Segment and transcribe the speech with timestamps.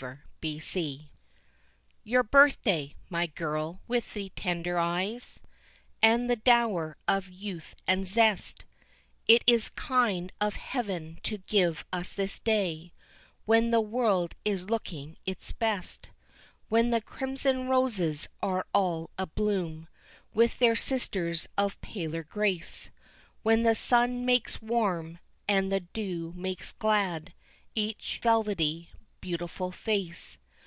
[0.00, 1.10] Her Birthday
[2.04, 5.40] Your birthday, my girl with the tender eyes,
[6.02, 8.66] And the dower of youth and zest,
[9.26, 12.92] It is kind of heaven to give us this day,
[13.46, 16.10] When the world is looking its best,
[16.68, 19.88] When the crimson roses are all abloom
[20.34, 22.90] With their sisters of paler grace,
[23.42, 27.32] When the sun makes warm, and the dew makes glad
[27.74, 30.38] Each velvety beautiful face.